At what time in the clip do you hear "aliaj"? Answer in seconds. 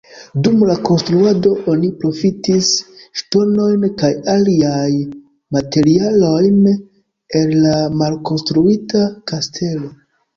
4.33-4.87